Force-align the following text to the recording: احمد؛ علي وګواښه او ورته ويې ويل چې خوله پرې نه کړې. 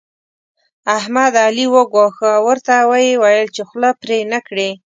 احمد؛ 0.97 1.33
علي 1.45 1.65
وګواښه 1.73 2.27
او 2.37 2.43
ورته 2.47 2.75
ويې 2.89 3.11
ويل 3.23 3.47
چې 3.55 3.61
خوله 3.69 3.91
پرې 4.01 4.17
نه 4.31 4.39
کړې. 4.47 4.69